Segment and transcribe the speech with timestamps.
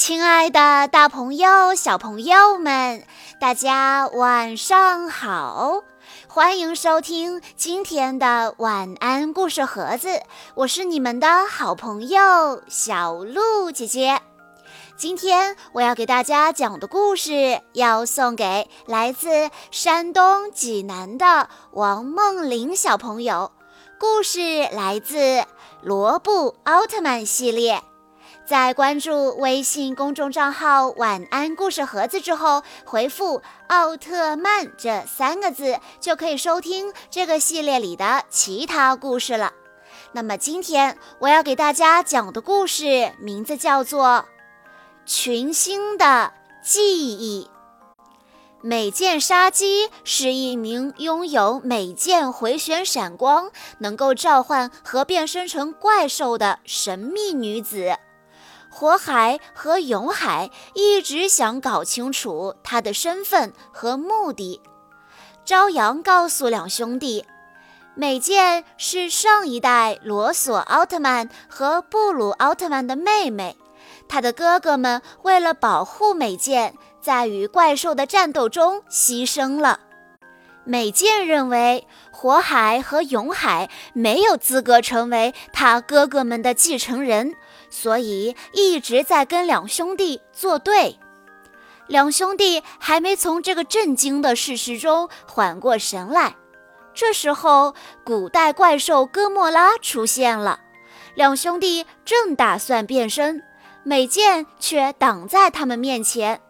[0.00, 3.04] 亲爱的，大朋友、小朋友们，
[3.38, 5.82] 大家晚上好！
[6.26, 10.22] 欢迎收听今天的晚安故事盒子，
[10.54, 14.22] 我是你们的好朋友小鹿姐姐。
[14.96, 23.52] 今天我要给大家讲的故事，要送给来自山东济南的王梦玲小朋友。
[23.98, 25.18] 故事来自
[25.82, 27.82] 《罗布奥特曼》系列。
[28.50, 33.40] 在关注微信公众账号“晚安故事盒子”之后，回复
[33.70, 39.52] “奥特曼”这三个字，就可以收听这个系列里的其他故事了。
[40.10, 44.24] 那么今天我要给大家讲的故事名字叫做
[45.08, 47.44] 《群星的记忆》。
[48.62, 57.96] 美剑杀机是一名拥有美剑回旋闪光、能够召唤和变身成怪兽的神秘女子。
[58.70, 64.62] 火海和永海一直想搞清楚他的身份和目的。
[65.44, 67.26] 朝阳告诉两兄弟，
[67.96, 73.56] 美剑是上一代罗索奥特曼和布鲁奥特曼的妹妹，
[74.08, 79.80] 他的哥哥们为了保护美剑，在与怪兽的战斗中牺牲了。
[80.64, 87.34] 美剑认为火海和永海没有资格成为他哥哥们的继承人。
[87.70, 90.98] 所以一直在跟两兄弟作对，
[91.86, 96.34] 两兄弟还没从这个震惊的事实中缓过神来。
[96.92, 100.60] 这时候，古代怪兽哥莫拉出现了，
[101.14, 103.42] 两兄弟正打算变身，
[103.84, 106.40] 美剑却挡在他们面前：“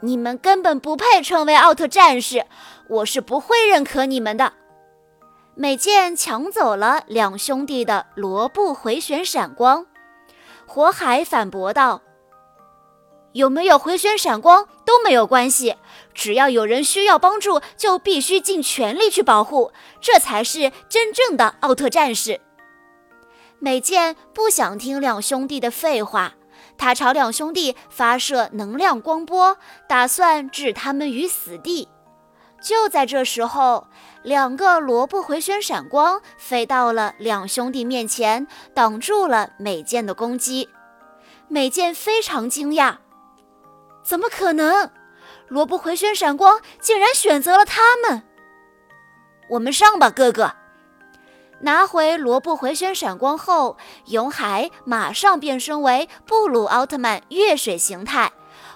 [0.00, 2.44] 你们根本不配成为奥特战士，
[2.88, 4.52] 我是不会认可你们的。”
[5.60, 9.84] 美剑抢走了两兄弟的罗布回旋闪光，
[10.66, 12.00] 火海反驳道
[13.32, 15.76] ：“有没有回旋闪光都没有关系，
[16.14, 19.70] 只要有人需要帮助，就必须尽全力去保护，
[20.00, 22.40] 这才是真正的奥特战士。”
[23.60, 26.36] 美剑不想听两兄弟的废话，
[26.78, 31.86] 他朝两兄弟发射能量光波，打算置他们于死地。
[32.60, 33.86] 就在这时候，
[34.22, 40.68] 两个罗布回旋闪光飞到了两兄弟面前，挡住了美剑的攻击。
[41.48, 42.96] 美剑非常惊讶，
[44.04, 44.90] 怎么可能？
[45.48, 48.22] 罗布回旋闪光竟然选择了他们！
[49.48, 50.52] 我们上吧，哥哥！
[51.62, 58.32] 拿回罗布回旋闪光后，永海马上变身为布鲁奥特曼月水形态。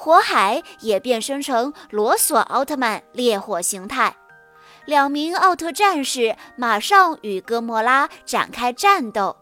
[0.00, 4.14] 火海也变身成罗索奥特曼烈火形态，
[4.84, 9.36] 两名奥特战士马上与哥莫拉展开战斗。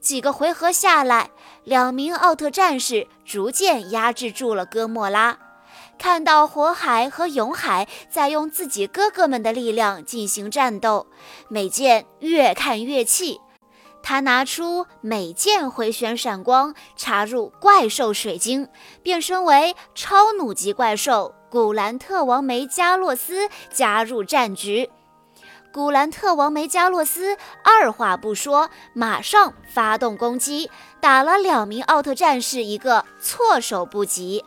[0.00, 1.30] 几个回合下来，
[1.64, 5.38] 两名奥特战士逐渐压制住了哥莫拉。
[5.98, 11.06] 看到火海和永海在用自己哥哥们的力量进行战斗，
[11.48, 13.40] 美剑越看越气。
[14.06, 18.68] 他拿出美剑回旋闪光，插入怪兽水晶，
[19.02, 24.90] 变身为超弩级怪兽古兰特王梅加洛斯，加入战局。
[25.72, 30.70] 古兰特王梅加洛斯二话不说，马上发动攻击，
[31.00, 34.44] 打了两名奥特战士一个措手不及。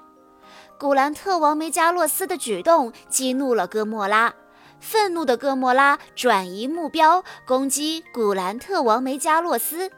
[0.79, 4.35] 古兰特王梅加洛斯的举动激怒了哥莫拉。
[4.79, 9.91] 愤怒的哥莫拉转移目标，攻击古兰特王梅加洛斯，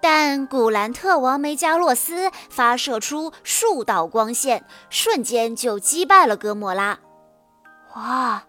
[0.00, 7.00] 但古兰特王梅加洛斯发射出数道光线，瞬间就击败了哥莫拉。
[7.94, 8.44] 哇，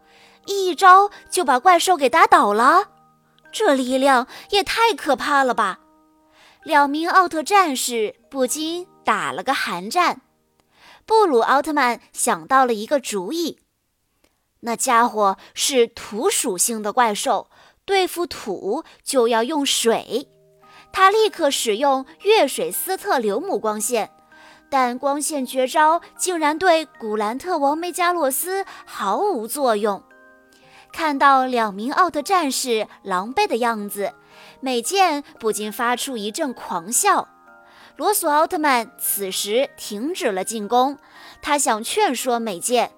[0.46, 2.90] 一招就把怪兽给打倒了，
[3.52, 5.80] 这力量也太可怕了吧！
[6.64, 10.22] 两名奥特战士不禁打了个寒战。
[11.06, 13.60] 布鲁奥特曼想到了一个主意。
[14.66, 17.48] 那家伙是土属性的怪兽，
[17.86, 20.28] 对付土就要用水。
[20.92, 24.10] 他立刻使用月水斯特流姆光线，
[24.68, 30.02] 但光线绝招竟然对古兰特王梅加洛斯毫无作用。
[30.92, 34.14] 看到两名奥特战士狼狈的样子，
[34.62, 37.28] 美剑不禁发出一阵狂笑。
[37.98, 40.98] 罗索奥特曼此时停止了进攻，
[41.40, 42.92] 他想劝说美剑。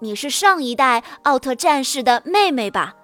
[0.00, 2.96] 你是上一代奥特战士的妹妹吧？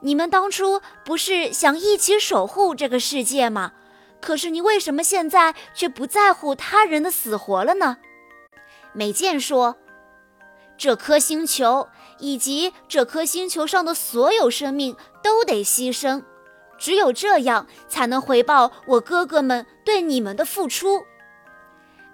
[0.00, 3.72] 你们当初不是想一起守护这个世界吗？
[4.20, 7.98] 可是你为什么现在却不在乎他人的死活了呢？
[8.92, 9.76] 美剑说
[10.78, 11.88] ：“这颗星球
[12.18, 16.22] 以及这颗星球上的所有生命都得牺牲，
[16.78, 21.04] 只有这样才能回报我哥哥们对你们的付出。”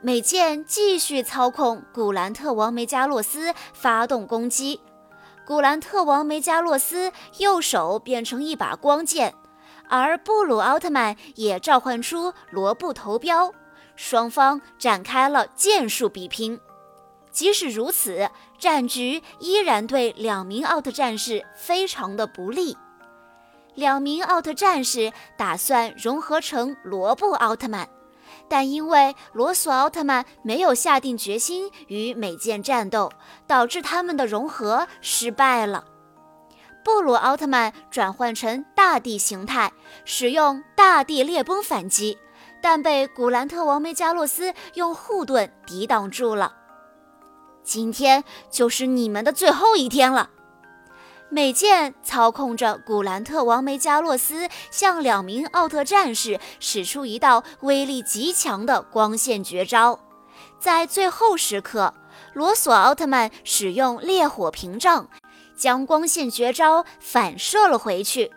[0.04, 4.80] 美剑继续操控古兰特王梅加洛斯发动攻击。
[5.46, 9.32] 古兰特王梅加洛斯右手变成一把光剑，
[9.88, 13.52] 而布鲁奥特曼也召唤出罗布头镖，
[13.94, 16.58] 双方展开了剑术比拼。
[17.30, 18.28] 即使如此，
[18.58, 22.76] 战局依然对两名奥特战士非常的不利。
[23.76, 27.88] 两名奥特战士打算融合成罗布奥特曼。
[28.52, 33.10] 但因为罗索奥特曼没有下定决心与美剑战斗，
[33.46, 35.86] 导致他们的融合失败了。
[36.84, 39.72] 布鲁奥特曼转换成大地形态，
[40.04, 42.18] 使用大地裂崩反击，
[42.60, 46.54] 但被古兰特王梅加洛斯用护盾抵挡住了。
[47.64, 50.28] 今天就是你们的最后一天了。
[51.32, 59.98] 美剑操控着古兰特王梅加洛斯，向两名奥特战士使出一道威力极强的光线绝招。
[60.60, 61.94] 在最后时刻，
[62.34, 65.08] 罗索奥特曼使用烈火屏障，
[65.56, 68.30] 将光线绝招反射了回去。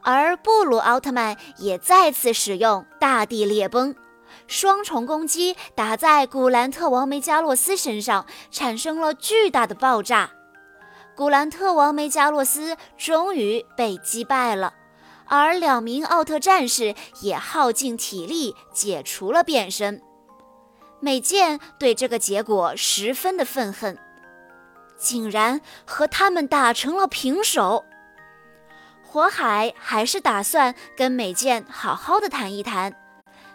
[0.00, 3.94] 而布鲁奥特曼也再次使用大地裂崩，
[4.46, 10.30] 双重攻击打在古兰特王梅加洛斯身上，产生了巨大的爆炸。
[11.16, 14.74] 古兰特王梅加洛斯终于被击败了，
[15.26, 20.02] 而两名奥特战士也耗尽体力解除了变身。
[20.98, 23.96] 美剑对这个结果十分的愤恨，
[24.98, 27.84] 竟然和他们打成了平手。
[29.04, 32.92] 火海还是打算跟美剑好好的谈一谈，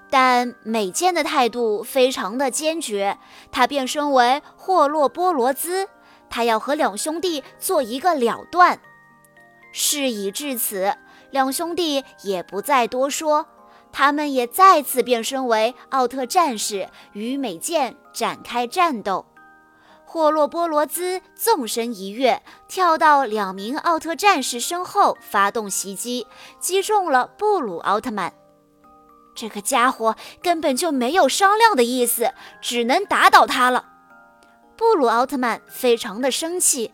[0.10, 3.18] 但美剑的态度非常的坚决，
[3.52, 5.90] 他变身为霍洛波罗兹。
[6.30, 8.80] 他要和两兄弟做一个了断。
[9.72, 10.96] 事已至此，
[11.32, 13.46] 两兄弟也不再多说，
[13.92, 19.26] 他们也再次变身为奥特战士，与美剑展开战斗。
[20.06, 26.26] 霍洛波罗兹纵身一跃，跳到两名奥特战士身后，发动袭击，
[26.60, 28.34] 击中了布鲁奥特曼。
[29.36, 33.86] 这个家伙根本就没有商量的意思，只能打倒他了。
[34.80, 36.94] 布鲁奥特曼非常的生气，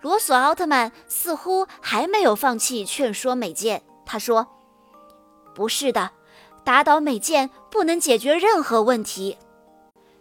[0.00, 3.82] 罗索奥特曼似乎还没有放弃劝说美剑。
[4.06, 4.48] 他说
[5.54, 6.12] ：“不是的，
[6.64, 9.36] 打倒美剑不能解决任何问题。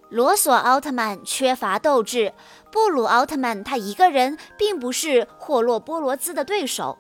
[0.10, 2.34] 罗索奥特曼缺乏斗志，
[2.70, 6.98] 布鲁奥特曼他一个人并不是霍洛波罗兹的对手。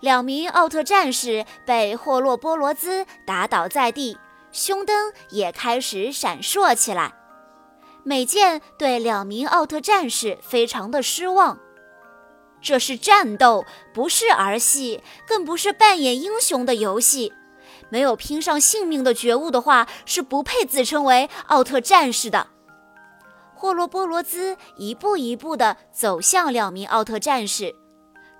[0.00, 4.16] 两名奥特战士被霍洛波罗兹打倒在地，
[4.50, 7.12] 胸灯也开始闪烁起来。”
[8.04, 11.58] 美剑对两名奥特战士非常的失望，
[12.60, 13.64] 这是战斗，
[13.94, 17.32] 不是儿戏，更不是扮演英雄的游戏。
[17.90, 22.48] 没有拼上性命的觉悟的话，是不配自称为奥特战士的。
[23.54, 27.74] 霍罗波罗兹一步一步地走向两名奥特战士，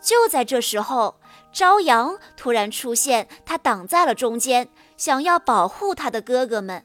[0.02, 1.20] 就在这时候，
[1.52, 6.84] 朝阳突然出现，他挡在了中间，想要保护他的哥哥们。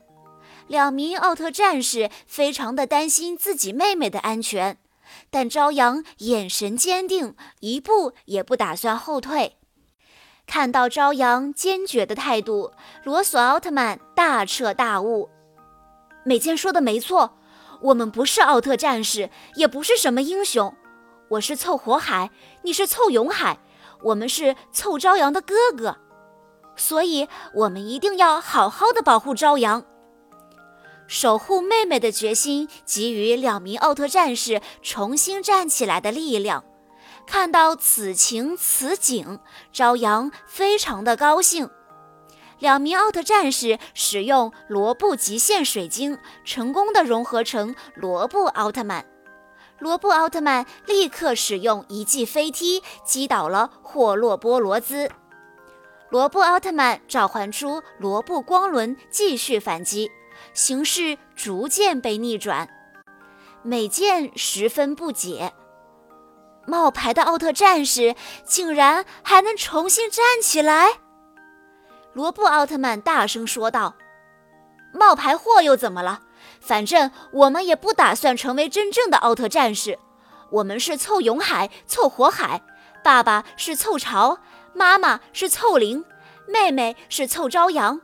[0.68, 4.78] 两名奥特战士非常的担心自己妹妹的安全，
[5.30, 9.58] 但朝阳眼神坚定，一步也不打算后退。
[10.46, 12.72] 看到朝阳坚决的态度，
[13.04, 15.30] 罗索奥特曼大彻大悟：
[16.24, 17.38] 美剑说的没错，
[17.82, 20.74] 我们不是奥特战士，也不是什么英雄。
[21.32, 22.32] 我是凑火海，
[22.64, 23.60] 你是凑永海，
[24.04, 25.98] 我们是凑朝阳的哥哥，
[26.78, 29.84] 所以我们一定要好好的保护朝阳。
[31.08, 36.64] 守护妹妹的决心给予两名奥特战士重新站起来的力量。
[37.26, 39.40] 看到此情此景，
[39.74, 41.70] 朝阳非常的高兴。
[42.60, 49.06] 两名奥特战士使用罗布极限水晶，成功的融合成罗布奥特曼。
[49.80, 55.12] 罗布奥特曼立刻使用一记飞踢击倒了霍洛波罗兹。
[56.10, 60.10] 罗布奥特曼召唤出罗布光轮，继续反击。
[60.54, 62.68] 形势逐渐被逆转，
[63.64, 65.54] 美剑十分不解：
[66.66, 68.16] 冒牌的奥特战士
[68.46, 71.00] 竟然还能重新站起来？
[72.14, 73.96] 罗布奥特曼大声说道
[74.92, 76.22] ：“冒牌货又怎么了？
[76.60, 80.00] 反正我们也不打算成为真正的奥特战士。
[80.50, 82.64] 我们是凑永海、凑火海，
[83.04, 84.40] 爸爸是凑潮，
[84.74, 86.04] 妈妈是凑灵，
[86.48, 88.02] 妹妹是凑朝阳。”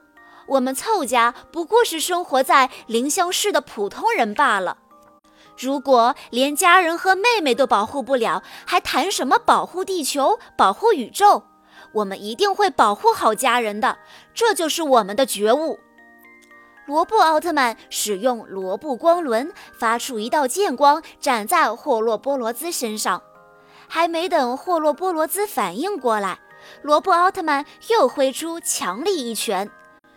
[0.53, 4.77] 我们凑家不过是生活在临湘市的普通人罢了。
[5.57, 11.43] 如果连家人和妹妹都保护不了，还谈什么保护地球、保护宇宙？
[11.93, 13.97] 我们一定会保护好家人的，
[14.33, 15.79] 这就是我们的觉悟。
[16.85, 23.21] 罗布奥特曼使用罗布光轮，发出一道剑光，斩在霍洛波罗兹身上。
[23.87, 26.39] 还没等霍洛波罗兹反应过来，
[26.81, 29.69] 罗布奥特曼又挥出强力一拳，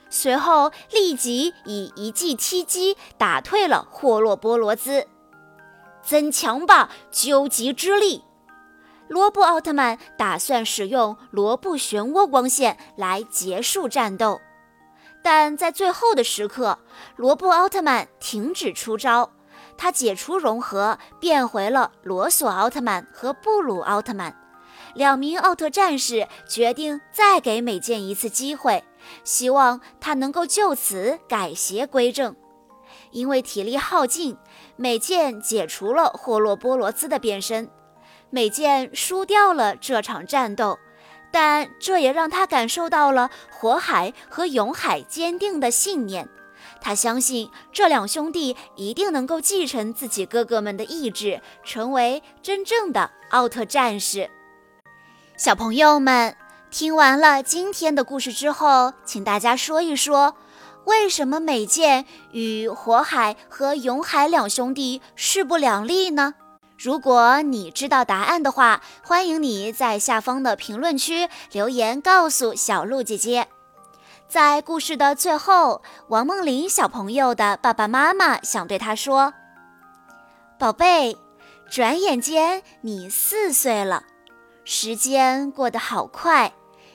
[0.09, 5.07] 随后立即以一记踢击打退了霍洛波罗兹。
[6.03, 8.23] 增强吧，究极之力！
[9.09, 14.41] 罗布奥特曼打算使用罗布漩涡光线来结束战斗。
[15.23, 16.79] 但在最后的时刻，
[17.17, 19.33] 罗布奥特曼停止出招，
[19.77, 24.37] 他解除融合，变回了罗索奥特曼和布鲁奥特曼。
[24.95, 28.85] 两名奥特战士决定再给美剑一次机会，
[29.25, 32.35] 希望他能够就此改邪归正。
[33.11, 34.37] 因为体力耗尽，
[34.77, 37.71] 美剑解除了霍洛波罗兹的变身，
[38.31, 40.79] 美剑输掉了这场战斗。
[41.33, 46.29] 但这也让他感受到了火海和永海坚定的信念。
[46.81, 54.31] 他相信这两兄弟一定能够继承自己哥哥们的意志，成为真正的奥特战士。
[55.37, 56.35] 小朋友们，
[56.71, 60.35] 听完了今天的故事之后，请大家说一说，
[60.85, 66.35] 为什么美剑与火海和永海两兄弟势不两立呢？
[66.77, 73.49] 如果你知道答案的话，欢迎你在下方的评论区留言告诉小鹿姐姐。
[74.29, 79.33] 在故事的最后，王梦玲小朋友的爸爸妈妈想对他说
[80.59, 81.17] ：“宝贝，
[81.71, 84.03] 转眼间你四岁了，
[84.69, 86.53] 时间过得好快。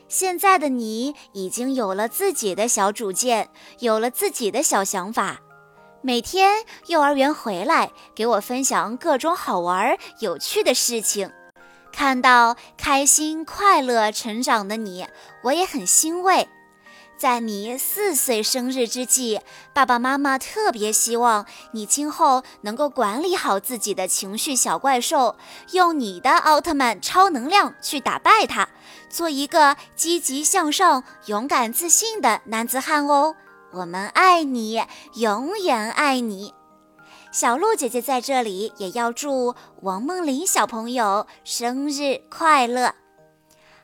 [0.09, 3.49] 现在的你已经有了自己的小主见，
[3.79, 5.39] 有了自己的小想法。”
[6.03, 11.31] 每天幼儿园回来，给我分享各种好玩有趣的事情。
[11.93, 15.07] 看到开心快乐成长的你，
[15.43, 16.49] 我也很欣慰。
[17.21, 19.39] 在你四岁生日之际，
[19.75, 25.35] 爸爸妈妈特别希望你今后能够管理好自己的情绪小怪兽，
[25.73, 28.67] 用你的奥特曼超能量去打败它，
[29.07, 33.35] 做一个积极向上、勇敢自信的男子汉哦。
[33.71, 34.81] 我们爱你，
[35.13, 36.55] 永远爱你。
[37.31, 42.95] 小鹿姐姐在这里也要祝王梦玲小朋友生日快乐。